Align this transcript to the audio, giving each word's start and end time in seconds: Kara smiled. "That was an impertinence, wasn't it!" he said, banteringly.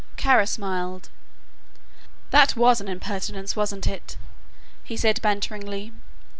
Kara 0.17 0.47
smiled. 0.47 1.09
"That 2.31 2.55
was 2.55 2.81
an 2.81 2.87
impertinence, 2.87 3.55
wasn't 3.55 3.85
it!" 3.85 4.17
he 4.83 4.97
said, 4.97 5.21
banteringly. 5.21 5.93